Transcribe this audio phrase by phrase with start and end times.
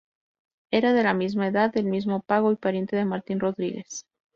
[0.71, 4.07] Era de la misma edad, del mismo pago y pariente de Martín Rodríguez.